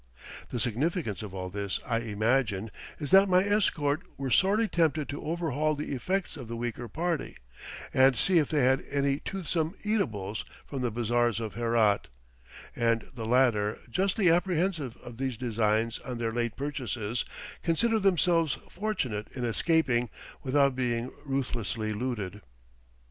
The 0.49 0.59
significance 0.59 1.21
of 1.21 1.35
all 1.35 1.51
this, 1.51 1.79
I 1.85 1.99
imagine, 1.99 2.71
is 2.99 3.11
that 3.11 3.29
my 3.29 3.43
escort 3.43 4.01
were 4.17 4.31
sorely 4.31 4.67
tempted 4.67 5.07
to 5.09 5.23
overhaul 5.23 5.75
the 5.75 5.93
effects 5.93 6.37
of 6.37 6.47
the 6.47 6.57
weaker 6.57 6.87
party, 6.87 7.37
and 7.93 8.15
see 8.15 8.39
if 8.39 8.49
they 8.49 8.61
had 8.63 8.83
any 8.89 9.19
toothsome 9.19 9.75
eatables 9.83 10.43
from 10.65 10.81
the 10.81 10.89
bazaars 10.89 11.39
of 11.39 11.53
Herat; 11.53 12.07
and 12.75 13.11
the 13.13 13.27
latter, 13.27 13.77
justly 13.91 14.27
apprehensive 14.31 14.97
of 15.03 15.17
these 15.17 15.37
designs 15.37 15.99
on 15.99 16.17
their 16.17 16.31
late 16.31 16.55
purchases, 16.55 17.23
consider 17.61 17.99
themselves 17.99 18.57
fortunate 18.71 19.27
in 19.33 19.45
escaping 19.45 20.09
without 20.41 20.75
being 20.75 21.11
ruthlessly 21.25 21.93
looted. 21.93 22.41